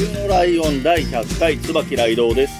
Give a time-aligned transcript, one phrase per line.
[0.00, 2.54] 冬のライオン第100回椿ライドウです。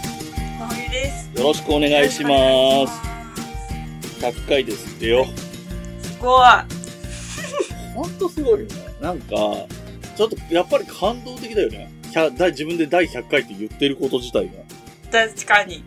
[0.58, 4.20] 真冬ですよろしくお願いします。
[4.20, 5.24] し100回ですってよ。
[5.24, 6.48] ますすごい
[7.96, 8.74] ほんとすごいよね。
[9.00, 9.26] なんか、
[10.18, 11.90] ちょっとやっぱり感動的だよね。
[12.12, 14.52] 100第自分で第100回って言ってること自体が。
[15.10, 15.82] 確かに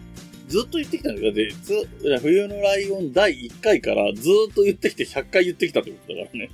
[0.47, 1.31] ずっと言ってきたんだよ。
[1.31, 1.87] で、ず
[2.19, 6.49] 冬のライオン第1回からずっと言ってきて100回言ってきたってことだからね。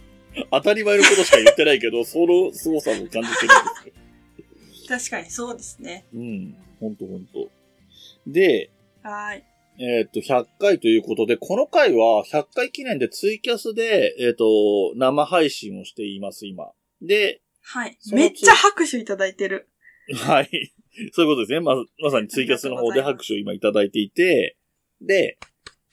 [0.51, 3.98] 当たり前のことしか言ってないけど、その凄さも感じてるんですよ。
[4.89, 6.55] 確かにそうですねうん。
[6.79, 7.49] ほんとほんと。
[8.25, 8.71] で、
[9.03, 9.43] はーい
[9.81, 14.45] えーっと、100回ということで、この回は100回記念でツイキャスで、えーっと、
[14.95, 16.71] 生配信をしています、今。
[17.01, 19.69] で、はいめっちゃ拍手いただいてる
[20.15, 20.49] はい。
[21.13, 21.59] そういうことですね。
[21.59, 24.57] ま、まさにツイキャスの方で拍手を今いただいていて、
[25.01, 25.37] で、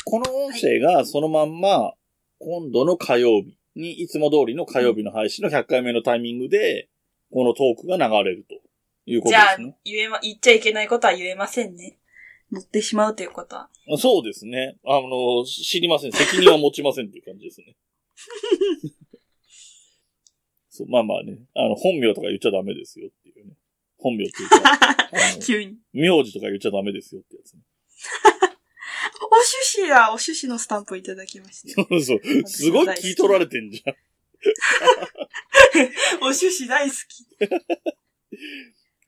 [0.05, 1.92] この音声がそのまんま、
[2.38, 6.88] 今度の火曜日に、いつも通りの火曜日の配信の100回目のタイミングで、
[7.31, 8.56] このトークが流れると
[9.07, 9.77] いうことじゃあですね。
[9.85, 11.99] 言えま言っちゃいけないことは言えませんね
[12.53, 13.69] 乗ってしまうということは
[13.99, 14.77] そうですね。
[14.85, 16.12] あの、知りません。
[16.12, 17.77] 責任は持ちませんっていう感じですね。
[20.71, 21.39] そう、まあまあね。
[21.55, 23.55] あの、本名とか言っちゃダメですよっていうね。
[23.97, 24.59] 本名っていうか、
[25.41, 27.61] 急に名字とか言っちゃダメですよってやつね。
[29.23, 32.21] お趣旨だお趣旨のスタンプいただきましたそうそう。
[32.49, 33.95] すごい聞い取られてんじゃん。
[36.21, 37.25] お趣旨大好き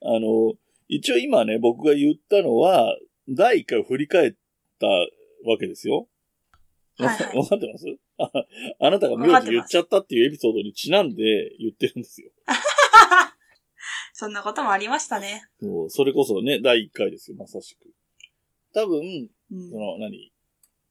[0.00, 0.54] あの、
[0.88, 2.96] 一応今ね、僕が言ったのは、
[3.28, 4.32] 第1回を振り返っ
[4.80, 6.08] たわけですよ。
[6.98, 7.86] わはいはい わかってます？
[8.18, 8.30] あ
[8.86, 12.30] あなたが名字言っちゃったっていうエピソードにちなんで言ってるんですよ。
[14.12, 15.42] そんなこともありましたね。
[15.60, 17.92] そうそれこそね、第1回ですよ、まさしく。
[18.74, 20.32] 多分、うんその、何？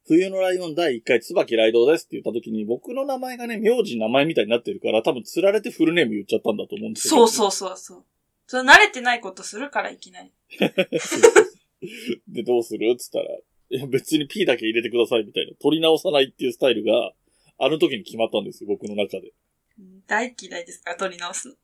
[0.06, 7.28] 冬のライオン第1回、椿ライドウですって言った時に、僕の名前がね、名字名前みたいになってるから、多分釣られてフルネーム言っちゃったんだと思うんですよ。
[7.28, 8.06] そうそうそうそう。
[8.48, 10.32] それ慣れてないことするからいきなり。
[12.28, 13.26] で、どうするっつったら、
[13.70, 17.14] いや、別に P だけ入れてくださいみたいな、取り直さないっていうスタイルが、
[17.60, 19.34] あの時に決まったんですよ、僕の中で。
[19.80, 21.56] うん大嫌いですから、取り直すの。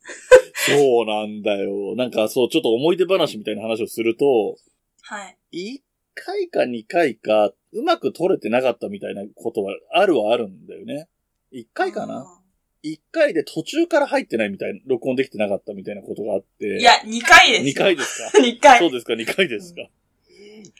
[0.67, 1.95] そうなんだよ。
[1.95, 4.57] なんかそう、ちょっと思い出話みたいな話をすると、
[5.01, 5.37] はい。
[5.53, 5.81] 1
[6.13, 11.07] 回か2回か、うまく取れてなかったみたいなことはあるはあるんだよね。
[11.53, 12.42] 1回かなあ
[12.83, 16.65] ?1 回で途中から入ってないみたいな、録音できてなかったみたいなことがあって。
[16.65, 17.63] ーいや、2回です。
[17.65, 18.37] 2回ですか？
[18.43, 18.79] 2回。
[18.79, 19.89] そうですか、2回ですか？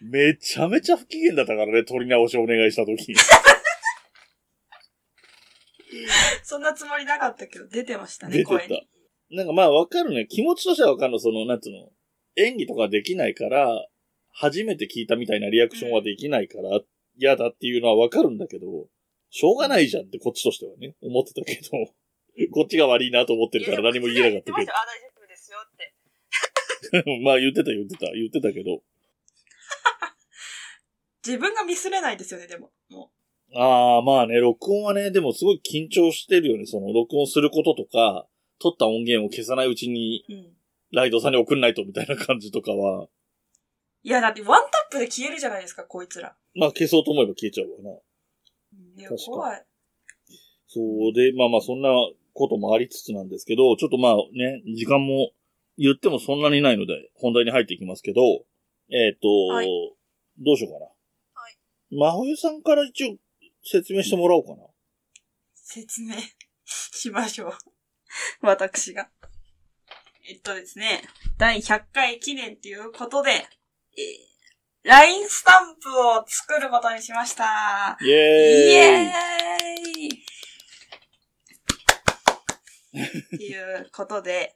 [0.01, 3.13] めちゃめちゃ不機嫌だったからね、取り直しお願いした時。
[6.43, 8.67] そんなつもりなかったけど、出てましたね、出て。
[8.67, 9.35] た。
[9.35, 10.25] なんかまあわかるね。
[10.27, 11.19] 気持ちとしてはわかるの。
[11.19, 11.89] その、なんつうの。
[12.35, 13.87] 演技とかできないから、
[14.31, 16.81] 初めて聞いたみたいなリアクションはできないから、
[17.17, 18.87] 嫌だっていうのはわかるんだけど、
[19.35, 21.71] しょうがないじゃんってこっちとしてはね、思ってたけど、
[22.53, 25.93] こっちが悪いなと思ってるから何も言えなかったけ言ってましたよあ、大丈夫ですよって。
[27.03, 27.17] ど。
[27.25, 28.83] まあ言ってた言ってた、言ってたけど。
[31.25, 32.71] 自分がミスれないですよね、でも。
[32.89, 33.11] も
[33.55, 36.67] ああ、まあね、録音はね、でもすごい緊張してるよね。
[36.67, 38.27] その、録音することとか、
[38.59, 40.33] 撮った音源を消さないうちに、う。
[40.33, 40.57] うん。
[40.91, 43.07] ライドさんに送んないとみたいな感じとかは、
[44.03, 46.35] いや、だってワンタップで消えるじゃないですか、こいつら。
[46.53, 47.99] まあ消そうと思えば消えちゃうわな。
[48.97, 49.65] 確かに怖い。
[50.67, 51.89] そうで、まあまあそんな
[52.33, 55.31] こともありつつなんですけど、ちょっとまあね、時間も
[55.77, 58.21] 言ってもそんなにないので、本題に入っていきますけど、
[58.89, 59.67] えっ、と、はい
[60.39, 60.85] どうしようかな。
[60.85, 61.57] はい。
[61.91, 63.17] 真冬さんから一応
[63.63, 64.67] 説明してもらおうかな。
[65.53, 66.15] 説明
[66.65, 67.51] しましょう。
[68.41, 69.09] 私が。
[70.27, 71.01] えっとですね、
[71.37, 73.45] 第100回記念ということで、えー、
[74.83, 77.97] LINE スタンプを作ることにしました。
[78.01, 80.23] イイエーイエーイ
[82.99, 84.55] っていうことで、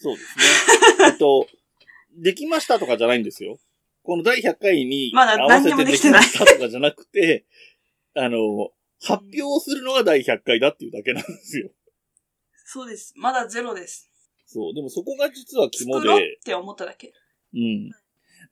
[0.00, 0.44] そうですね。
[1.12, 1.46] えっと、
[2.16, 3.58] できましたとかじゃないんですよ。
[4.02, 7.44] この第100回にまだ合わせてできできてないましたとかじゃなくて、
[8.14, 8.70] あの、
[9.00, 11.70] 発表するのが第100回だっていうだけなんですよ。
[12.64, 13.12] そうです。
[13.16, 14.10] まだゼロです。
[14.46, 14.74] そう。
[14.74, 17.12] でもそこが実は肝作ろうっで、て思っただけ。
[17.54, 17.90] うん。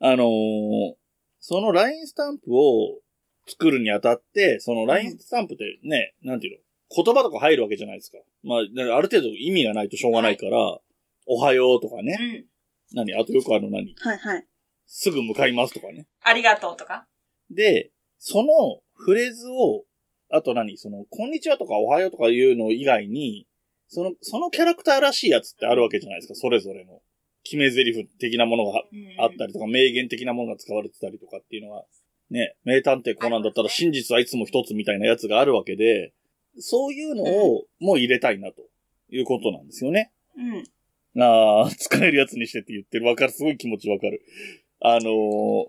[0.01, 0.95] あのー
[1.43, 2.99] その LINE スタンプを
[3.47, 7.03] 作るにあたって、その LINE スタンプってね、なんていうの？
[7.03, 8.19] 言葉とか入るわけじゃないですか。
[8.43, 10.59] まあ、ある程度意味がないとしょうがないから、
[11.27, 12.15] おはようとかうね。
[12.15, 12.45] ん。
[12.95, 13.15] 何？
[13.15, 13.95] あとよくある何？
[14.01, 14.47] はいはい。
[14.87, 16.07] すぐ向かいますとかね。
[16.23, 17.07] ありがとうとか？
[17.51, 19.85] で、そのフレーズを、
[20.31, 20.77] あと何？
[20.77, 23.47] その、こんにちはとかおはようとかいうの以外に、
[23.89, 27.01] その、そのキャラクターらしいやつってあるわけじゃないですか、それぞれの。
[27.45, 31.85] 決め台詞的なものがうんあったりとか、名言的なものが使われてたりとかっていうのが、
[32.31, 36.13] ね、名探偵コナンだったら真実はいつも一つみたいなやつがあるわけで、
[36.59, 38.63] そういうのをもう入れたいなと
[39.11, 40.13] いうことなんですよね。
[40.37, 41.23] うん。
[41.23, 43.07] ああ、使えるやつにしてって言ってる。
[43.07, 43.33] わかる。
[43.33, 44.23] すごい気持ちわかる。
[44.81, 45.67] あのー、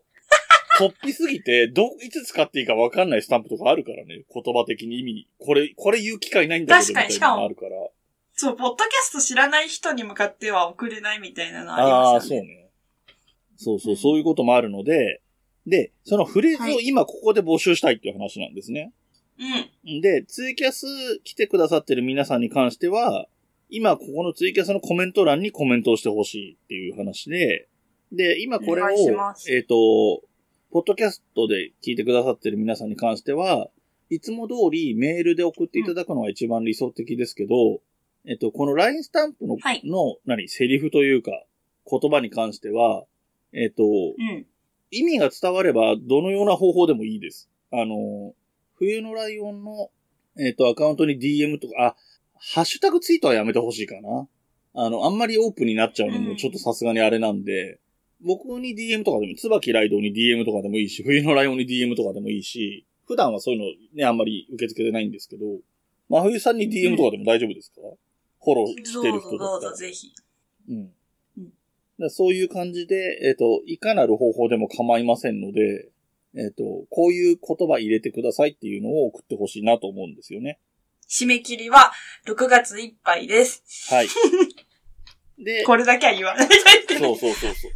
[0.79, 4.23] 突飛すぎて、ど、いつ使っていいかわかんないスタンプとかあるからね。
[4.33, 5.27] 言葉的に意味。
[5.37, 7.71] これ、これ言う機会ないんだけど、みたいなのがあるから。
[8.41, 12.71] そう、ポッドキャスト知らない人に向かっては送れないみたいなのありああー、ますよね。
[13.55, 13.79] そうね。
[13.79, 15.21] そうそう、そういうこともあるので、
[15.67, 18.93] で、そのフレーズを今ここで募集したいっていう話なんですね。
[19.85, 20.01] うん。
[20.01, 20.87] で、ツイキャス
[21.23, 23.27] 来てくださってる皆さんに関しては、
[23.69, 27.67] 今ここのツイキャスのコメント欄にコメントをしてほしいっていう話で、
[28.11, 28.87] で、今これを
[29.49, 30.23] えっ、と、
[30.71, 33.69] ポッドキャストで聞いてくださってる皆さんに関しては、
[34.09, 37.81] いつも通りメールで送っていただくのが一番理想的ですけど、
[38.25, 41.31] えっと、この LINE スタンプの、はいの、何、セリフというか、
[41.89, 43.03] 言葉に関しては、
[43.53, 43.87] えっと、う
[44.21, 44.45] ん。
[44.91, 47.49] 意味が伝われば、どのような方法でもいいです。
[47.71, 48.33] あの、
[48.75, 49.89] 冬のライオンの、
[50.37, 51.95] えっ、と、アカウントに DM とか、あ、
[52.37, 54.27] ハッシュタグツイートはやめてほしいかな。
[54.73, 57.79] あの、あんまりオープンになっちゃうのもちょっとさすがにあれなんで、
[58.23, 65.45] 僕に DM とかでも、椿ライドウに DM とかでもいいし、冬のライオンに DM とかでもいいし、普段はそういうのね、あんまり受け付けてないんですけど、
[66.09, 67.81] 真冬さんに DM とかでも大丈夫ですか、
[68.43, 69.71] フォローしてどる人だったら。
[69.71, 70.13] ぞぜひ。
[70.69, 70.91] うん。
[72.09, 75.89] そういう感じで、えっ、と、いかなる方法でも構いませんので、
[76.35, 80.59] えっ、と、こういう言葉入れてくださいっていうのを送ってほしいなと思うんですよね。
[81.07, 81.91] 締め切りは
[82.25, 83.63] 6月いっぱいです。
[83.93, 84.07] はい。
[85.43, 86.97] で、これだけは言わないで。
[86.97, 87.67] そうそうそうそ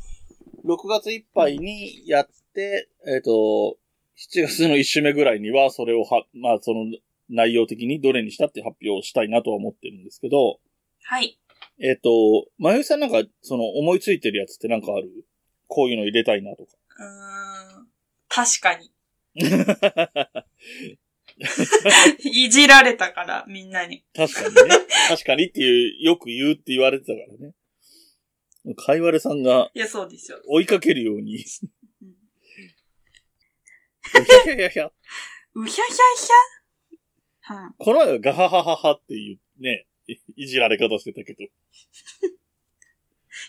[0.63, 0.67] う。
[0.67, 3.77] 6月いっぱいにやって、えっ、と、
[4.17, 6.85] 7月の1週目ぐらいには、それをは、まあ、その
[7.29, 10.59] 内容的にどれにしたって発表したいなとは思ってるんですけど、
[11.03, 11.39] はい。
[11.79, 15.25] えっ、と、まゆさんなんか、その思いついてるやつってなんかある？
[15.67, 16.71] こういうの入れたいなとか。
[16.99, 17.87] うーん。
[18.29, 18.91] 確かに。
[22.23, 24.05] いじられたから、みんなに。
[24.15, 24.61] 確かにね。
[25.09, 27.53] 確かにっていう、よく言うって言われてたからね。
[28.75, 30.41] かいわれさんがいや、そうですよ。
[30.47, 31.43] 追いかけるように。
[32.01, 32.15] うん
[34.15, 34.91] いやいやいやいや、
[35.55, 36.64] うひゃひゃひゃ？
[37.47, 41.45] はこの前はガハハハハっていうね、いいじられ方してたけど。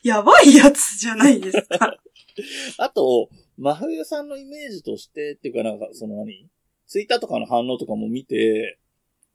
[0.02, 1.96] やばいやつじゃないですか。
[2.78, 6.48] あと、真冬さんのイメージとして、っていうかなんか、その何？
[6.86, 8.78] ツイッターとかの反応とかも見て、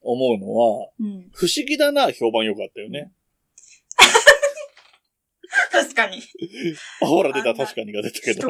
[0.02, 1.30] 思うのは、うん。
[1.34, 3.12] 不思議だな、評判良かったよね。
[5.72, 6.22] 確かに。
[7.02, 8.48] あ、ほら出た、確かにが出たけど。。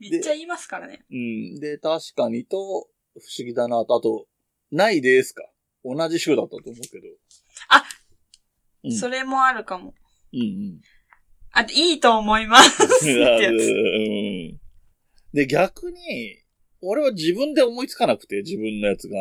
[0.00, 1.04] めっちゃ言いますからね。
[1.10, 1.60] うん。
[1.60, 4.26] で、確かにと、不思議だなと、あと、
[4.70, 5.42] ないですか？
[5.84, 7.06] 同じ週だったと思うけど。
[7.70, 7.84] あ
[8.84, 9.94] うんそれもあるかも。
[10.32, 10.80] うんうん。
[11.52, 13.52] あと、いいと思いますってやつ。
[13.56, 13.56] う
[14.54, 14.60] ん
[15.32, 16.38] で、逆に、
[16.80, 19.16] 俺は自分で思いつかなくて、自分のやつが。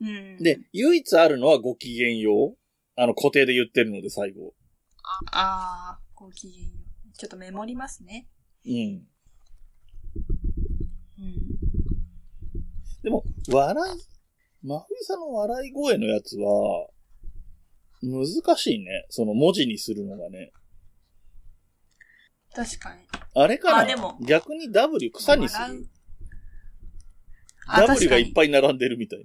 [0.00, 0.36] うん。
[0.38, 2.58] で、唯一あるのはご機嫌よう。
[2.94, 4.54] あの、固定で言ってるので、最後。
[5.32, 6.70] あー、ごきげんよ
[7.12, 7.18] う。
[7.18, 8.28] ちょっとメモりますね。
[8.64, 8.72] うん。
[8.72, 8.76] う
[11.26, 11.61] ん。
[13.02, 14.00] でも、笑い、
[14.62, 16.88] 真冬さんの笑い声のやつは、
[18.02, 19.06] 難しいね。
[19.10, 20.52] その文字にするのがね。
[22.54, 23.00] 確かに。
[23.34, 25.88] あれかなまあでも逆に W 草にする。
[27.66, 28.32] あ W がいっい。
[28.32, 29.24] ぱい並んでるみたいな。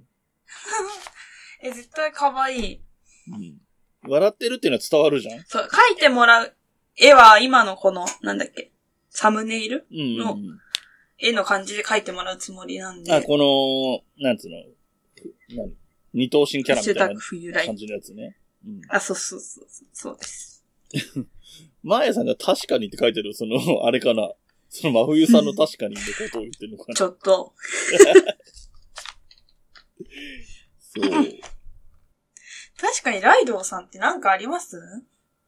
[1.63, 2.81] え、絶対可愛い。
[3.31, 4.10] うん。
[4.10, 6.55] 笑ってるっていうのは伝わるじゃんそう、描いてもらう
[6.96, 8.72] 絵は今のこの、なんだっけ、
[9.10, 9.88] サムネイル？
[9.91, 10.60] うんうん、うのん。
[11.19, 13.13] 絵の感じで描いてもらうつもりなんで。
[13.13, 14.57] あ、この、なんつうの、
[15.55, 15.74] 何？
[16.13, 17.75] 二等身キャラみたいな感。
[17.75, 18.38] じのやつね。
[18.65, 18.81] うん。
[18.89, 20.65] あ、そうそうそうそう、です。
[21.83, 24.33] マーヤさんが確かにって書いてる、その、 あれかな。
[24.69, 26.95] その真冬さんの 確かにってことを言ってるのかな。
[26.95, 27.53] ちょっと、
[30.79, 31.09] そう。
[32.79, 34.77] 確かにライドウさんってなんかあります？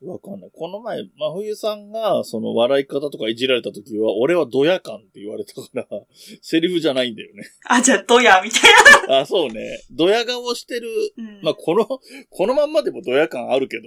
[0.01, 0.51] わかんない。
[0.53, 5.85] この前、真冬さんが、その笑い方とかいじられた時は、俺はドヤ感って言われたから、
[6.41, 7.43] セリフじゃないんだよね。
[7.65, 8.61] あ、じゃあ、ドヤみたい
[9.07, 9.19] な。
[9.19, 9.81] あ、そうね。
[9.91, 10.87] ドヤ顔してる。
[11.17, 11.85] うんまあ、この、
[12.29, 13.83] このまんまでもドヤ感あるけど、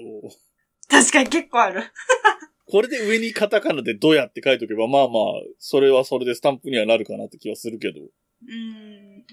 [0.88, 1.82] 確かに結構ある。
[2.66, 5.22] これで上にカタカナでドヤって書いとけば、まあまあ、
[5.58, 8.00] それはそれでスタンプにはなるかなって気はするけど。
[8.00, 9.24] うん。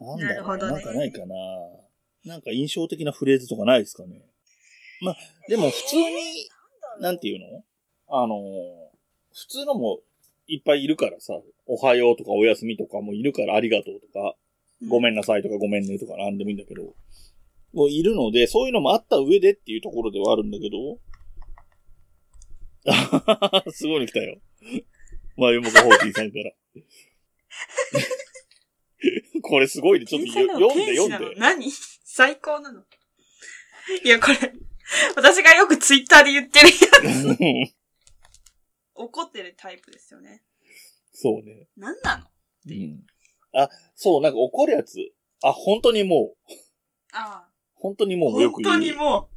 [0.00, 1.34] なんだろうなるほどねなんかないかな。
[2.24, 4.22] なんか印象的なフレーズとかないですかね？
[5.00, 5.16] まあ、
[5.48, 6.04] でも普通に、
[7.00, 7.64] なんていうの？
[8.08, 8.38] あのー、
[9.32, 10.00] 普通のも
[10.46, 11.34] いっぱいいるからさ、
[11.66, 14.36] おはようとかおやすみとかもいるからありがとうとか、
[14.88, 16.94] ごめんなさいとかごめんねとかなんでもいいんだけど、
[17.72, 20.98] もういるので、そういうのもあった上でっていうところではあるんだけど、
[23.72, 24.38] すごいの来たよ。
[25.36, 26.52] まあ、よもかホーティーさんから。
[29.42, 30.06] これすごいね。
[30.06, 31.40] ちょっとよ読んで読んで。
[31.40, 31.64] 何？
[32.14, 32.82] 最高なの
[34.04, 34.36] いや、これ、
[35.16, 36.74] 私がよくツイッターで言ってるや
[37.24, 37.72] つ。
[38.94, 40.42] 怒ってるタイプですよね。
[41.14, 41.68] そうね。
[41.74, 42.26] 何なの？
[42.68, 43.00] うん。
[43.54, 44.98] あ、そう、なんか怒るやつ。
[45.42, 46.52] あ、本当にもう。
[47.14, 47.48] ああ。
[47.76, 48.74] 本当にもうよく言う。
[48.74, 49.30] 本当にも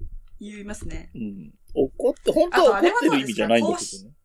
[0.00, 0.04] う。
[0.40, 1.12] 言いますね。
[1.14, 1.54] うん。
[1.74, 4.16] 怒って、本当は怒ってる意味じゃないんだけどね。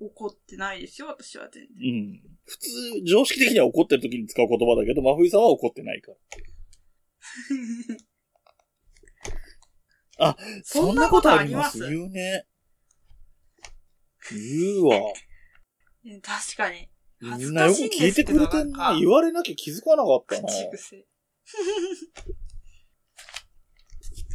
[0.00, 1.92] 怒ってないですよ、私は全然。
[1.92, 2.22] うん。
[2.46, 2.70] 普通、
[3.04, 6.16] 常識的には怒ってる時に使う言葉だけど、真冬さんは怒ってないから。
[10.18, 11.78] あ、そんなことあります？
[11.78, 12.46] 言うね。
[14.30, 15.00] 言うわ。
[16.22, 16.88] 確かに。
[17.20, 18.96] みんなよく聞いてくれてんな。
[18.98, 20.48] 言われなきゃ気づかなかったな。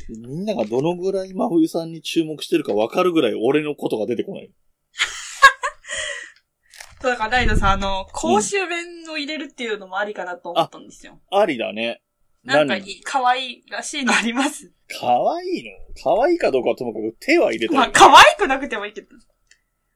[0.09, 4.51] みんながどのぐらい真冬さんに注目してるかわかるぐらい俺のことが出てこない。
[7.01, 11.21] だから、ライドさん、あの、公衆弁を入れるっていうのもありかなと思ったんですよ。
[11.31, 12.01] ありだね。
[12.43, 14.69] なんかいい、可愛いらしいのあります
[14.99, 15.71] 可愛いの？
[16.03, 17.77] 可愛いかどうかはともかく手は入れたい。
[17.77, 19.07] まあ、可愛くなくてもいいけど。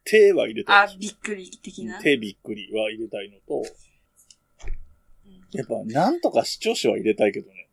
[0.05, 0.75] 手は入れたい。
[0.85, 2.01] あ、びっくり的な。
[2.01, 3.63] 手びっくりは入れたいのと、
[5.51, 7.67] やっぱ、なんとか視聴者は入れたいけどね。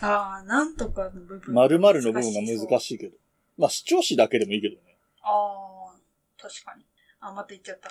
[0.00, 1.54] ああ、なんとかの部分。
[1.54, 3.16] 〇〇の部分が難しいけど。
[3.58, 4.80] まあ、視聴者だけでもいいけどね。
[5.22, 5.94] ああ、
[6.40, 6.84] 確かに。
[7.20, 7.90] あ、また言っちゃった。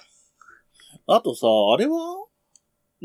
[1.08, 2.26] あとさ、あれは？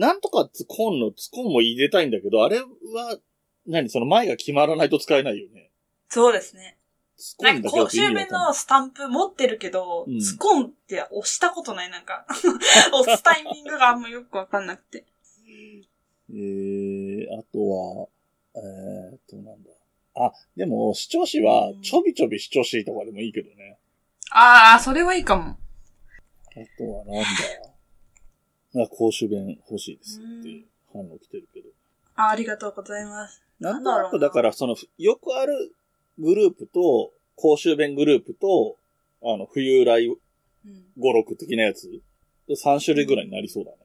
[0.00, 3.18] なんとかツコンのツコンも入れたいんだけど、あれは、
[3.66, 5.70] 何その前が決まらないと使えないよね。
[6.08, 6.78] そうですね。
[7.40, 12.24] なんか公衆弁のスタンプ持ってるけど、うん、ツコンって押したことない、なんか。
[12.98, 15.04] 押すタイミングがあんまよくわかんなくて。
[16.30, 18.08] えー、あとは、
[18.56, 19.70] えー、っと、なんだ。
[20.14, 23.78] あ、でも、視聴士は、ちょびちょび視聴士とかでもいいけどね。
[24.30, 25.42] ああ、それはいいかも。
[25.50, 25.58] あ
[26.78, 27.70] とはなんだ。
[28.74, 31.68] な公衆弁欲しいですって反応来てるけど。
[32.16, 33.42] あありがとうございます。
[33.58, 35.74] なんとなくだからその、よくある
[36.18, 38.76] グループと、公衆弁グループと、
[39.22, 40.08] あの、冬来
[40.98, 42.00] 語録的なやつ、
[42.48, 43.76] 3種類ぐらいになりそうだね。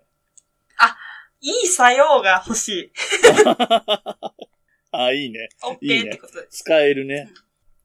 [0.77, 0.95] あ、
[1.41, 2.91] いい作用が欲しい。
[4.91, 5.49] あ、いいね。
[5.63, 6.63] オッケーってことです。
[6.63, 7.29] 使えるね。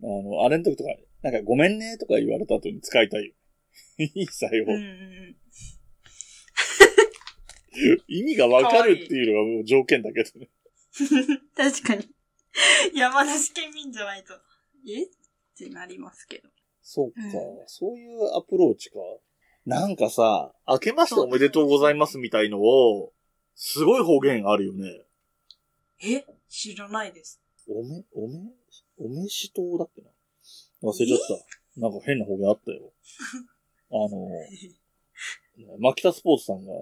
[0.03, 0.91] あの、あれの時とか、
[1.23, 3.33] なんかごめんねとか言われた後に使いたいよ。
[3.99, 4.65] いい作用。
[4.67, 5.37] うん
[8.09, 10.49] 意味がわかるっていうのがもう条件だけどね。
[11.57, 12.09] 確かに。
[12.95, 14.35] 山梨県民じゃないと、
[14.89, 15.05] え？
[15.05, 15.09] っ
[15.57, 16.49] てなりますけど。
[16.83, 17.33] そうか、うん、
[17.67, 18.97] そういうアプローチか。
[19.67, 23.13] なんかさ、明けましておめでとうございますみたいのを、
[23.55, 25.03] すごい方言あるよね。
[26.03, 26.25] え？
[26.49, 27.41] 知らないです。
[27.69, 28.39] おめ、おめ、
[28.99, 30.09] おめしとうだっけな？
[30.83, 31.19] 忘れちゃっ
[31.77, 31.81] た。
[31.81, 32.93] なんか変な方言あったよ。
[33.93, 34.29] あの、
[35.79, 36.73] マキタスポーツさんが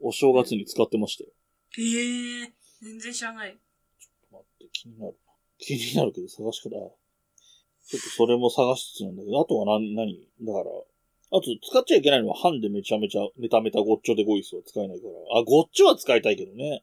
[0.00, 1.30] お正月に使ってましたよ。
[1.76, 3.52] へえ、全然知らない。
[3.52, 5.16] ちょっと待って、気になる。
[5.58, 6.70] 気になるけど探し方。
[6.70, 10.28] ちょっとそれも探しつつなんだけど、あとは何、何？
[10.42, 15.40] だから、あと使っちゃいけないのはハンでめちゃめちゃメタメタゴッチョでゴイスは使えないから。
[15.40, 16.82] あ、ゴッチョは使いたいけどね。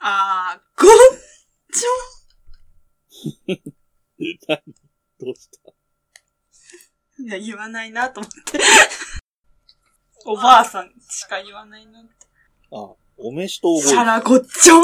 [0.00, 0.92] あー、ゴッ
[1.72, 3.60] チョ
[4.48, 4.62] 何？
[5.20, 5.72] どうした？
[7.22, 8.58] いや、言わないなと思って。
[10.24, 12.21] おばあさんしか言わないなって。
[12.72, 14.82] あ、お飯とおごシャラゴッチョン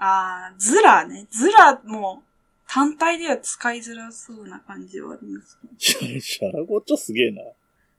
[0.00, 1.26] あー、ズラね。
[1.30, 2.22] ズラも、
[2.68, 5.58] 単体では使いづらそうな感じはあります
[6.02, 6.20] ね。
[6.20, 7.42] シャラゴッチョすげえな。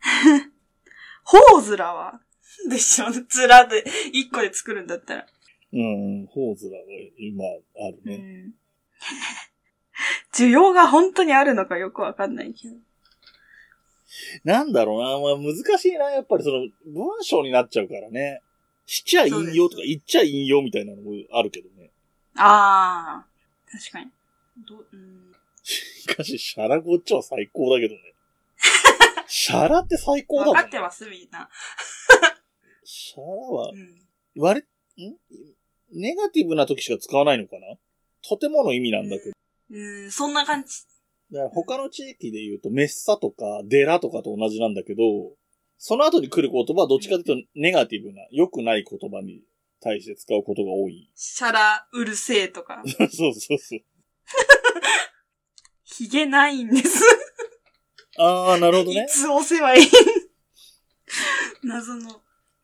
[1.23, 2.21] ホーズラは？
[2.69, 3.07] でしょ？
[3.11, 5.27] ズラで、一個で作るんだったら。
[5.73, 6.83] うん、ホーズラは
[7.17, 8.15] 今あるね。
[8.15, 8.53] うん
[10.33, 12.75] 需要が本当にあるのかよくわかんないけど。
[14.43, 18.41] なんだろうな、まあ難しいな、やっぱりその、文章になっちゃうからね。
[18.85, 21.91] しちゃ引用とか言っちゃ引用みたいなのもあるけどね。
[22.35, 23.25] ああ、
[23.71, 24.07] 確かに。
[24.67, 25.31] ど、うん。
[25.63, 28.01] しかし、シャラゴッチは最高だけどね。
[29.27, 30.55] シャラって最高だもん。
[30.55, 31.47] 分かってます、みんな。
[32.83, 34.01] シャラは、うん、
[34.35, 34.63] 割
[34.97, 35.17] れ、ん？
[35.91, 37.77] ネガティブな時しか使わないのかな？
[38.27, 39.31] とてもの意味なんだけど。
[39.71, 40.69] うん、そんな感じ。
[41.31, 45.01] だから他の地域で言うと、メッサとか、デラとかと同じなんだけど、
[45.77, 49.43] その後に来る言葉はどっちかというとネガティブな、良くない言葉に
[49.81, 51.09] 対して使うことが多い。
[51.15, 52.81] シャラうるせえとか。
[52.85, 53.79] そうそうそう。
[55.83, 57.03] ヒゲないんです。
[58.17, 59.11] ああ、なるほどねい。
[59.11, 59.83] つ押せばいい？
[61.63, 62.21] 謎の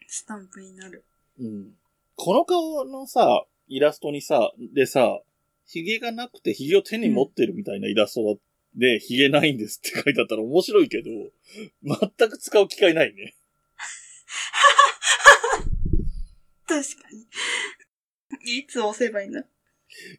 [0.07, 1.05] スタンプになる。
[1.39, 1.73] うん。
[2.15, 5.21] この顔のさ、イラストにさ、でさ、
[5.65, 8.35] 髭がなくて髭を手に持ってるみたいなイラストだ
[8.75, 11.09] で、髭ないんですって書いてあったら面白いけど、
[11.83, 13.35] 全く使う機会ないね。
[16.67, 17.09] 確か
[18.43, 18.57] に。
[18.59, 19.43] いつ押せばいいんだ？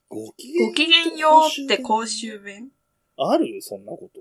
[0.08, 2.70] ご機嫌ごきげんようって公衆弁
[3.18, 3.60] ある？
[3.60, 4.20] そんなこと。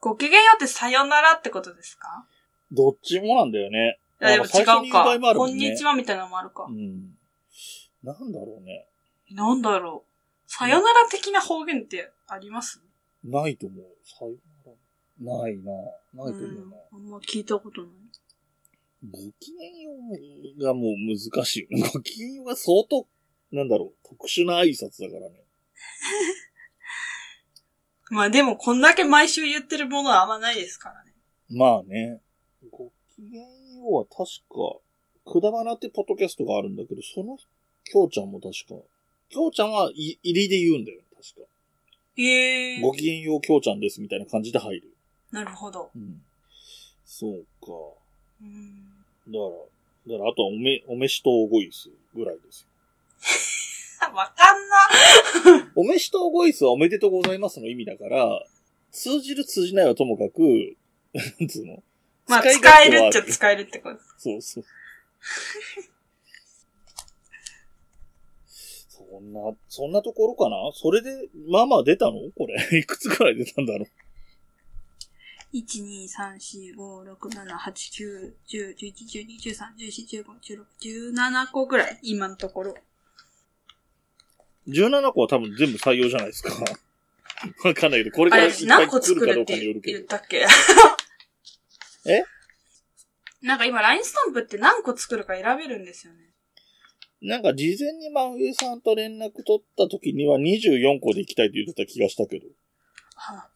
[0.00, 2.26] ごきげんようってさよならってことですか？
[2.72, 3.98] どっちもなんだよね。
[4.20, 4.80] いやでも違うか。
[4.82, 6.72] 言う場合もあるもこんねんにちはみたいなのもあるかう。
[6.72, 7.16] ん。
[8.02, 8.86] なんだろうね。
[9.30, 10.50] なんだろう。
[10.50, 12.80] さよなら的な方言ってあります？
[13.24, 13.84] ないと思う。
[14.04, 14.72] さよな
[15.32, 15.42] ら。
[15.42, 15.72] ないな。
[16.24, 16.76] ないと思うな。
[16.92, 17.90] あんま聞いたことない。
[19.10, 19.92] ごきげんよ
[20.58, 21.68] うがもう難しい。
[21.92, 23.06] ごきげんようが相当、
[23.52, 25.44] なんだろう、特殊な挨拶だからね。
[28.10, 31.12] まあでもこんだけ毎週言ってるものはあんまないですからね。
[31.50, 32.22] まあね。
[32.70, 34.78] ごきげんようは確か、
[35.24, 37.38] くだばなってポッドキャストがあるんだけど、その、
[37.84, 38.80] きょうちゃんも確か、
[39.28, 41.46] きょうちゃんはい入りで言うんだよ、確か。
[42.16, 42.80] へえ。
[42.80, 44.88] ごきげんようきょうちゃんですみたいな感じで入る。
[45.32, 45.90] なるほど。
[45.94, 46.22] うん。
[47.04, 47.68] そうか。
[48.40, 48.84] うん。
[49.28, 49.44] だか
[50.06, 52.66] ら、だからあとはおめ、おめしとおごいすぐらいです
[54.02, 54.08] よ。
[54.14, 55.72] わかんな。
[55.74, 58.44] おめしとおごいすはおめでとうございますの意味だから、
[58.92, 60.76] 通じる通じないはともかく、
[61.40, 61.82] なんつうの？
[62.28, 64.14] まあ使えるっちゃ使えるってことです。
[64.18, 64.64] そうそう。
[69.14, 70.56] そんな、そんなところかな？
[70.74, 72.12] それで、まあまあ出たの？
[72.36, 72.56] これ。
[72.78, 73.86] いくつくらい出たんだろ
[75.52, 78.92] う？1、2、3、4、5、6、7、8、9、10、11、
[79.26, 82.74] 12、13、14、15、16、17個ぐらい、今のところ。
[84.66, 86.50] 17個は多分全部採用じゃないですか？
[87.64, 89.98] わかんないけど、これから何個来るかどうかによるけど。
[89.98, 90.46] 言ったっけ？
[92.06, 92.24] え？
[93.42, 96.23] なんか今、LINE スタンプって何個作るか選べるんですよね。
[97.24, 102.46] なんか事前に真上さんと連絡取った時には24個で行きたいって言ってた気がしたけど。
[103.16, 103.48] はあ、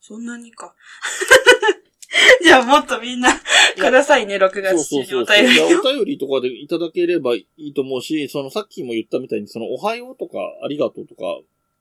[0.00, 0.74] そんなにか。
[2.42, 3.30] じゃあもっとみんな、
[3.76, 5.06] くださいね、6そう月。
[5.06, 5.80] 中にお便りいや、を。
[5.80, 11.22] お便りとかでいただければいいと思うし、そのさっきも言ったみたいに、そのおはようとかありがとうとか、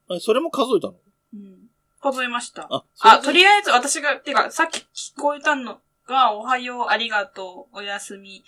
[0.10, 0.96] あそれも数えたの？
[1.34, 1.68] うん
[2.00, 2.68] 数えました。
[2.70, 4.82] あ、あ、とりあえず私が、てか、さっき
[5.16, 8.44] 聞こえたのが、おはよう、ありがとう、おやすみ。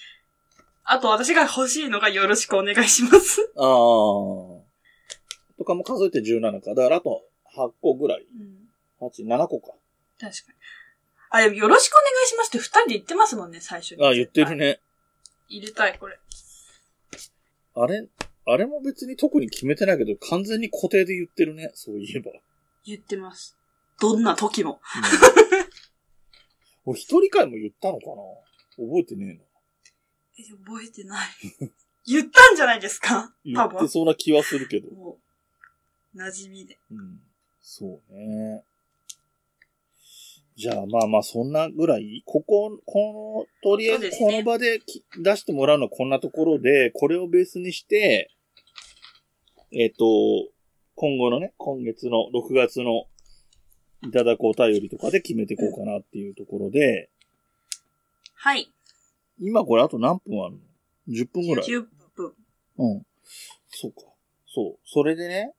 [0.92, 3.52] あと私が欲しいのがよろしくお願いします。
[3.56, 3.64] ああ。
[3.64, 4.66] と
[5.64, 6.74] かも数えて17か。
[6.74, 7.22] だからあと
[7.56, 8.26] 8個ぐらい。
[9.00, 9.08] うん。
[9.08, 9.74] 8、7個か。
[10.20, 10.58] 確かに。
[11.30, 14.04] あ、でもよろしくお願いしますって二人で言ってますもんね、最初に。
[14.04, 14.56] あ言ってる。
[14.56, 14.80] ね。
[15.48, 16.18] 入れたい、これ。
[17.76, 18.08] あれ、
[18.48, 21.70] あれも別に特に決めてないけど、完全に固定で言ってるね。
[21.76, 22.32] そういえば。
[22.84, 23.56] 言ってます。
[24.02, 24.82] どんな時も。
[26.86, 28.24] 俺一人会も言ったのかな？
[28.88, 29.49] 覚えてねえ、
[30.44, 31.30] 覚えてない。
[32.06, 33.34] 言ったんじゃないですか？
[33.56, 33.78] 多分。
[33.78, 34.90] 言ってそうな気はするけど。
[34.92, 35.18] も
[36.16, 36.78] う、馴染みで。
[36.92, 37.22] うん。
[37.62, 38.64] そうね。
[40.56, 48.30] じゃあまあまあそんなぐらい、ここ、この、とりあえずこの場でき出してもらうのはこんなところで、これをベースにして、
[49.72, 50.06] えっ、と、
[50.96, 53.06] 今後のね、今月の6月の
[54.04, 57.10] いただくお便りとかで決めていこうかなっていうところで、
[58.34, 58.70] はい。
[59.40, 60.62] 今これあと何分あるの
[61.08, 61.66] ?10 分ぐらい。
[61.66, 62.34] 10分。
[62.78, 63.06] うん。
[63.70, 64.02] そうか。
[64.48, 64.80] そう。
[64.86, 65.54] それでね、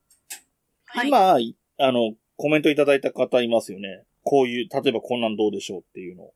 [0.87, 1.09] はい。
[1.09, 4.05] 今、いあの、コメントいただいた方いますよね。
[4.23, 6.25] こういう、例えばこんなんどうでしょうっていうの。
[6.25, 6.33] うん。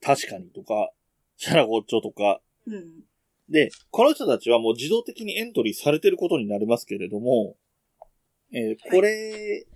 [0.00, 0.90] 確かにとか、
[1.36, 2.40] シャラゴッチョとか。
[2.66, 3.04] うん。
[3.48, 7.56] で、この人たちはもう自動的にエントリーされてることになりますけれども、
[8.52, 9.66] えーこれ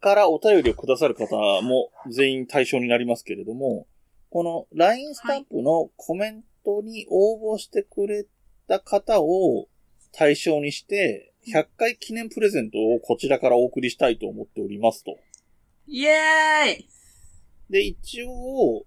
[0.00, 3.86] からお便りをくださる方も全員対象になりますけれども、
[4.30, 8.26] この LINE スタンプのコメントに応募してくれ
[8.66, 9.68] た方を
[10.12, 15.16] 対象にして、100回記念プレゼントをこちらからお送りしたいと思っておりますと。
[15.86, 16.88] イエーイ
[17.70, 18.84] で、一応、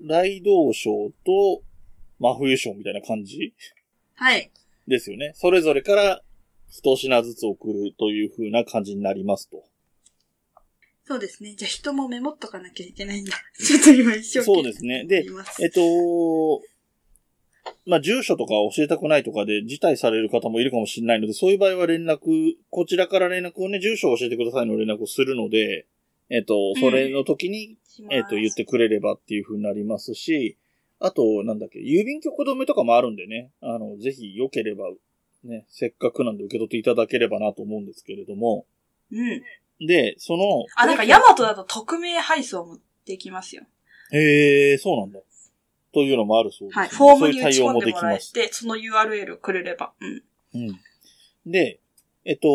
[0.00, 1.62] 雷道賞と
[2.18, 3.54] 真冬賞みたいな感じ
[4.14, 4.50] はい。
[4.86, 5.32] ですよね。
[5.34, 6.22] それぞれから
[6.68, 9.64] 一品ずつ送るという風な感じになりますと。
[11.10, 11.56] そうですね。
[11.56, 13.32] じゃあ人もメモっとかなきゃいけないんだ。
[13.58, 14.54] ちょっと今一生懸命。
[14.54, 15.04] そうですね。
[15.06, 15.24] で
[15.60, 16.62] えっと、
[17.84, 25.86] まあ、住所とか教えたくないとかで辞退される方もいるかもしれないので、そういう場合は連絡、こちらから連絡をね、住所を教えてくださいの連絡をするので、
[26.28, 30.58] えっと、それの時に、しますえっと、言ってくれればっていう風になりますし、
[31.00, 34.84] あと、なんだっけ、郵便局止めとかもあるんでね、あの、ぜひ良ければ、
[35.42, 38.64] ね、せっかくなんで受け取っていただければなと思うんですけれども、
[39.10, 39.42] うん。
[39.80, 43.64] で、その、あ、なんかヤマトだと匿名配送もできますよ。
[44.12, 45.20] へえ、そうなんだ。
[45.92, 46.88] というのもあるそうです、はい。
[46.88, 48.32] フォームに打ち込んでもらえできます。
[48.32, 49.92] て、その URL をくれれば。
[50.00, 50.22] うん。
[50.54, 51.50] うん。
[51.50, 51.80] で、
[52.24, 52.48] えっと、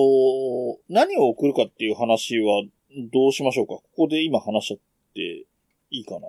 [0.90, 2.64] 何を送るかっていう話は
[3.12, 3.74] どうしましょうか？
[3.74, 4.80] ここで今話しちゃっ
[5.14, 5.22] て
[5.90, 6.28] いいかな？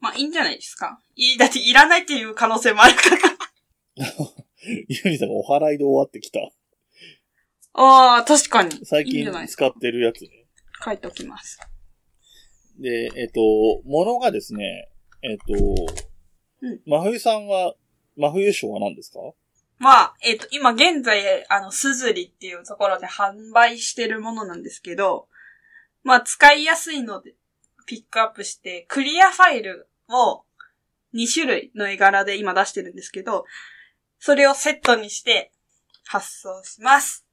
[0.00, 1.00] まあ、いいんじゃないですか。
[1.16, 3.16] いい、だっていらないっていう可能性もあるから。
[4.88, 6.40] ゆみさんがお払いで終わってきた。
[7.74, 8.84] ああ、確かに。
[8.84, 9.26] 最近。
[9.48, 10.46] 使ってるやつね。
[10.84, 11.58] 書いておきます。
[12.78, 13.40] で、えっと、
[13.84, 14.88] ものがですね、
[15.22, 15.54] えっと、
[16.62, 17.74] うん真冬さんは、
[18.16, 19.18] 真冬賞は何ですか？
[19.78, 25.28] まあ、えっ、と、今現在、あの、すずりっていうところで販売してるものなんですけど、
[26.04, 27.34] まあ、使いやすいので、
[27.86, 30.44] ピックアップして、クリアファイルを
[31.14, 33.44] 2種類の絵柄で今出してるんですけど、
[34.18, 35.52] それをセットにして
[36.06, 37.23] 発送します。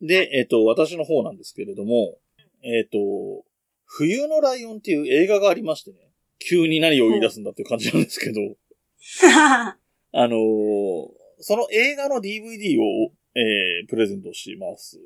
[0.00, 2.18] で、えっと、私の方なんですけれども、
[2.62, 3.44] えっと、
[3.86, 5.98] 冬のライオンっていう映画がありましてね、
[6.38, 8.40] 急に何を言い出すんだっていう感じなんですけど、
[10.12, 14.98] あのーその映画の DVD を、えープレゼントします。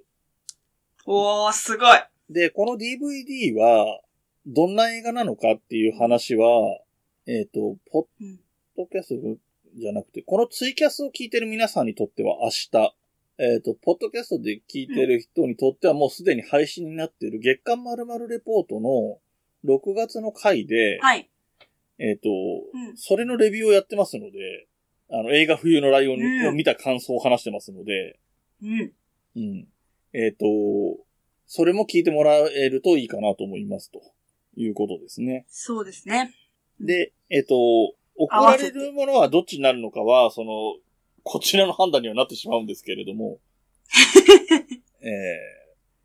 [1.07, 1.99] おー、すごい。
[2.31, 4.01] で、この DVD は、
[4.47, 6.47] どんな映画なのかっていう話は、
[7.27, 8.40] えっ、と、ポッうん
[8.77, 9.38] ドキャスト
[9.75, 12.94] じゃなくて、このツイキャスを聞いてる皆さんにとっては明日、
[13.38, 19.20] えっ、と、ポッドキャストで聞いてる人にとってはもうすでに配信になっている月刊〇〇レポートの
[19.64, 21.31] 6月の回で、はい。
[22.01, 24.66] えっ、と、うんそれのレビューをやってますので、
[25.11, 28.18] あの、映画冬のライオンうんを見た感想を話してますので、
[28.61, 28.92] うん。
[29.37, 29.68] うん。
[30.12, 30.44] えっ、と、
[31.46, 34.01] それも聞いてもらえるといいかなと思いますと
[34.57, 35.46] いうことですね。
[35.48, 36.35] そうですね。
[36.81, 37.55] で、えっ、と、
[38.16, 40.77] 送られるものはどっちになるのかは、その、
[41.22, 43.40] こちらの判断にはなってしまうんですけれども、
[45.00, 45.07] え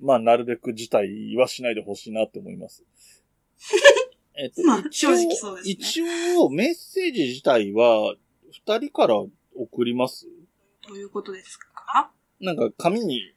[0.02, 2.84] ー、まあ、なるべく事態はしないでほしいなって思います。
[4.36, 6.02] えっと、まあ正直そうですね一
[6.38, 8.16] 応、メッセージ自体は、
[8.52, 9.16] 二人から
[9.56, 10.28] 送ります
[10.88, 12.12] どういうことですか？
[12.40, 13.34] なんか、紙に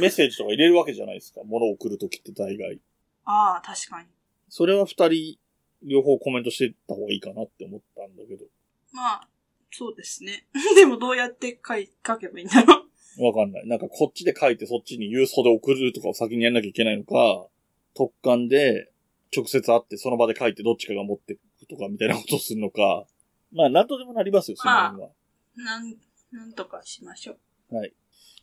[0.00, 1.42] メッセージとか入れるわけじゃないですか。
[1.46, 2.80] 物を送るときって大概。
[3.24, 4.08] ああ、確かに。
[4.48, 5.38] それは二人、
[5.82, 8.46] 両方コメントしてった方がいいかなって思ったんだけど。
[8.92, 9.28] まあ、
[9.76, 10.46] そうですね。
[10.76, 12.84] でもどうやって書い、書けばいいんだろ
[13.18, 13.24] う。
[13.24, 13.66] わかんない。
[13.66, 17.46] なんかこっちで書いてそっちに郵送で送るとかを先にやんなきゃいけないのか、
[17.94, 18.90] 特感で
[19.36, 23.06] 直接会ってその場で書いてどっちかが持ってくとかみたいなことをするのか。
[23.52, 25.10] まあ、なんとでもなりますよ、その辺は。
[25.56, 25.96] なん、
[26.32, 27.38] なんとかしましょう。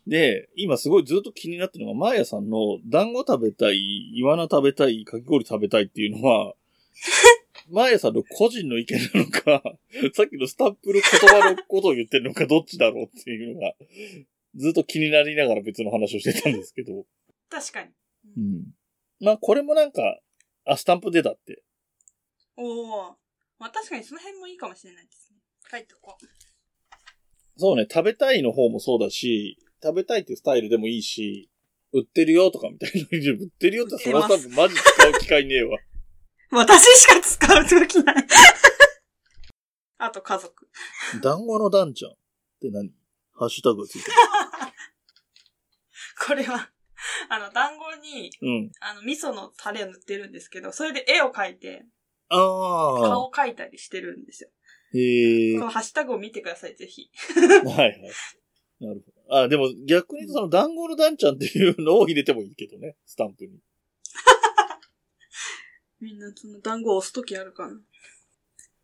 [0.06, 3.76] で、今すごいずっと気になってるのが、マーヤさんの団子食べたい、
[4.14, 6.54] イワナ食べたい、かき氷食べたいっていうのは、
[7.72, 9.62] マーヤさんの個人の意見なのか、
[10.12, 13.74] さっきのスタッフの言葉のことを言ってるのか、どっちだろうっていうのが、
[14.54, 17.06] ずっと気になりながら別の話をしてたんですけど。
[17.48, 17.90] 確かに。
[18.36, 18.64] うん。
[19.20, 20.20] まあ、これもなんか、
[20.66, 21.62] あ、スタンプ出たって。
[22.56, 23.16] おお。
[23.58, 25.38] まあ確かにその辺もいいかもしれないですね。
[25.70, 26.26] 書いておこう。
[27.56, 31.48] そうね、食べたいの方もそうだし、食べたいっていうスタイルでもいいし、
[31.92, 33.06] 売ってるよとかみたいな。
[33.32, 35.78] 売ってるよってそのスタンプマジ使う機会ねえわ。
[36.52, 38.16] 私しか使うときない。
[39.96, 40.68] あと家族。
[41.22, 42.16] 団子のダンちゃんっ
[42.60, 42.92] て何？
[43.32, 44.16] ハッシュタグがついてる。
[46.26, 46.70] これは、
[47.30, 48.70] あの、団子に、うん。
[48.80, 51.86] あの、味噌のタレを塗ってるんですけど、それで絵を描いて、
[52.28, 52.38] ああ。
[53.00, 54.50] 顔を描いたりしてるんですよ。
[54.92, 55.58] へえ。
[55.58, 57.10] このハッシュタグを見てください、ぜひ。
[57.34, 57.98] はいはい。
[58.80, 59.38] なるほど。
[59.38, 63.58] あ、でも逆にその団子のダンちゃんっていうのを入れてもいいけどね、スタンプに。
[66.02, 67.74] みんなその団子を押すときあるかな。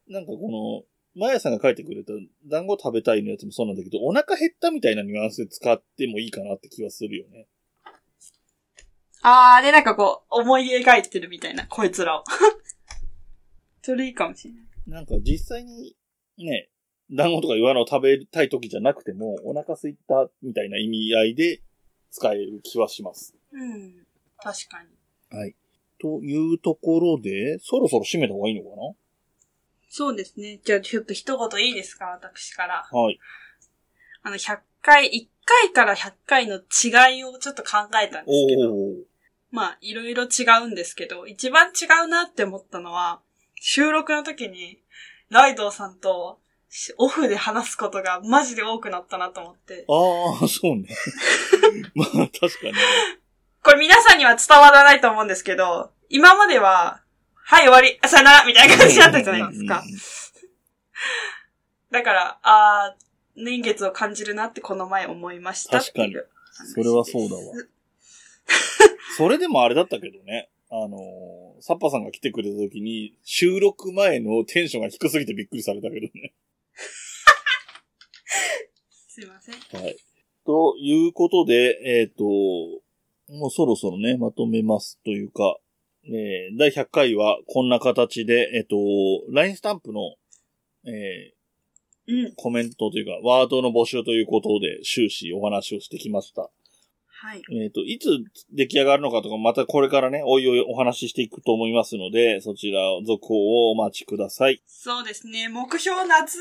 [0.09, 2.13] なんかこの、マヤさんが書いてくれた
[2.47, 7.49] 団子食べたいのやつもそうなんだけど、お腹減ったみたいなニュアンスで使ってもいいかなって気はするよね。
[9.23, 12.25] あー、で、なんかこう、思い描いてるみたいな、こいつらを。
[13.83, 14.63] それいいかもしれない。
[14.87, 15.97] なんか実際に
[16.39, 16.71] ね、
[17.11, 21.63] 団子とか言わのを食べたい時じゃなくても、お腹空いたみたいな意味合いで
[22.13, 23.35] 使える気はします。
[23.51, 24.07] うん。
[24.37, 25.37] 確かに。
[25.37, 25.57] はい。
[26.01, 28.69] というところで、そろそろ締めた方がいいのか
[29.89, 30.61] そうですね。
[30.65, 32.07] じゃあちょっと一言いいですか？
[32.07, 32.87] 私から。
[32.93, 33.19] なはい。
[34.23, 38.75] あの、100回、1回から100回の違いをちょっと考えたんですけど。
[39.51, 43.21] まあ、いろいろ違うんですけど、一番違うなって思ったのは、
[43.55, 44.79] 収録の時に、
[45.31, 46.39] ライドウさんと
[46.71, 49.85] しオフで話すことがマジで多くなったなと思って。
[49.89, 50.89] ああ、そうね。
[51.95, 52.73] まあ、確かに。
[53.63, 57.03] これ皆さんには伝わらないと思うんですけど、今までは、
[57.35, 59.83] はい、終わり、さよならみたいな感じだったじゃないですか。
[61.91, 67.43] だから、あー、年月を感じるなってこの前思いましたっていう話それはそうだわ。
[69.17, 70.49] それでもあれだったけどね。
[70.71, 76.35] あのー、サッパさんが来てくれた時に、収録前のテンションが低すぎてびっくりされたけどね。
[79.09, 79.83] すいません。
[79.83, 79.97] はい。
[80.45, 82.83] ということで、えっ、と、
[83.29, 85.57] もうそろそろね、まとめますというか、
[86.05, 88.77] えー第100回はこんな形で、えっ、と、
[89.31, 90.15] LINE スタンプの、
[90.85, 91.39] えー
[92.09, 92.35] うん。
[92.37, 96.49] コメントというか、ワードの募集ということで終始お話をしてきました。
[97.21, 97.43] はい。
[97.53, 98.09] えっ、と、いつ
[98.51, 103.35] 出来上がるのかとか、またこれからね、おいおいお話ししていくと思いますので、そちら、続報
[103.69, 104.63] をお待ちください。
[104.67, 105.49] そうですね。
[105.49, 106.39] 目標夏、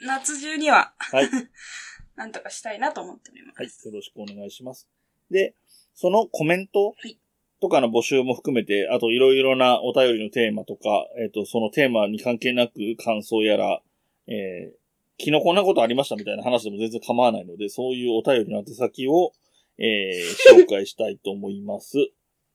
[0.00, 1.30] 夏中には、はい。
[2.16, 3.58] なんとかしたいなと思っております。
[3.58, 3.94] はい。
[3.94, 4.88] よろしくお願いします。
[5.30, 5.54] で、
[5.96, 7.18] そのコメントはい
[7.60, 13.80] とかの募集も含めて、あといろいろなお便りのテーマとか、えっ、と、そのテーマに関係なく感想やら、
[14.26, 14.74] えー
[15.18, 19.32] 昨日こんなことありましたみたいな話でも全然構わないので、そういうお便りの宛先を、
[19.78, 20.16] えー
[20.60, 21.96] 紹介したいと思います。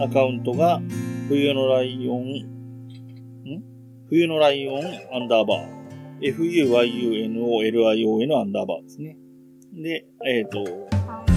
[0.00, 0.80] アカウントが、
[1.28, 2.22] 冬のライオン、
[3.48, 3.62] ん？
[4.08, 4.76] 冬のライオン
[5.12, 5.84] アンダーバー。
[6.20, 9.16] fuyunolion アンダーバーですね。
[9.72, 10.64] で、えっ、と、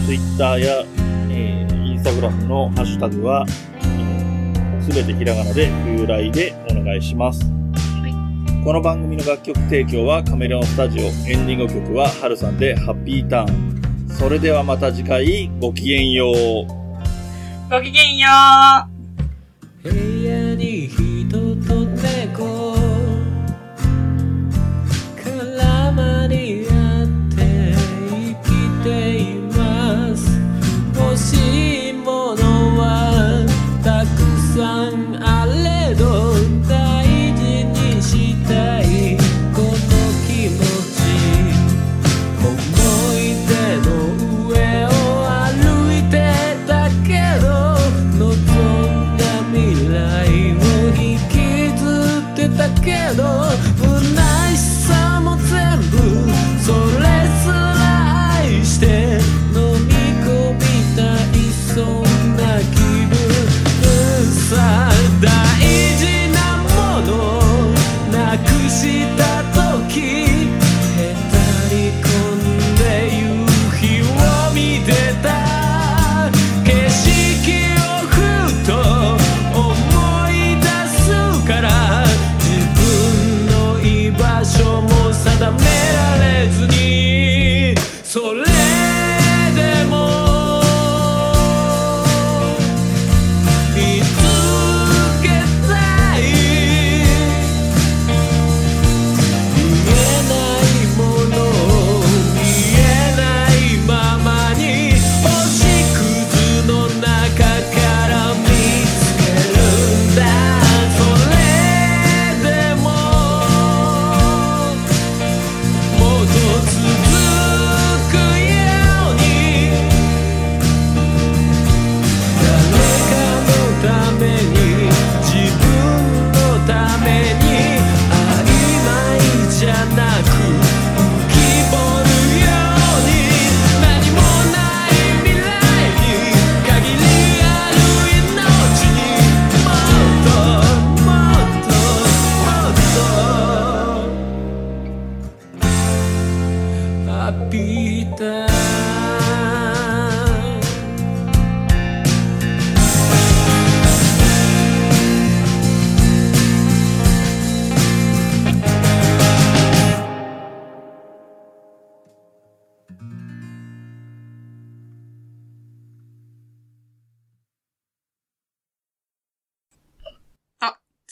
[0.06, 0.84] Twitter や、
[1.32, 3.46] えー、Instagram のハッシュタグは、
[4.82, 7.57] すべてひらがなで冬来でお願いします。
[8.68, 11.04] この番組の楽曲提供はカメレオンスタジオ。
[11.04, 14.10] エンディング曲はハルさんでハッピーターン。
[14.10, 16.34] それではまた次回ごきげんよう。
[17.72, 18.28] ごきげんよ
[19.84, 21.07] う。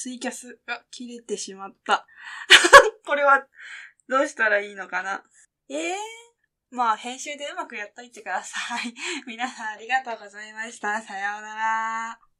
[0.06, 2.06] ツイキャスが切れてしまった。
[3.08, 3.44] これは、
[4.08, 5.24] どうしたらいいのかな？
[5.68, 5.98] ええ
[6.70, 8.94] まあ、編集でうまくやっといてください。
[9.26, 11.02] 皆さんありがとうございました。
[11.02, 12.35] さようなら。